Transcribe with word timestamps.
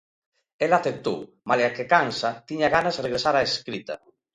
Ela 0.65 0.77
aceptou: 0.81 1.19
malia 1.49 1.73
que 1.75 1.89
cansa, 1.93 2.29
tiña 2.47 2.73
ganas 2.75 2.99
regresar 3.05 3.33
á 3.39 3.41
escrita. 3.49 3.95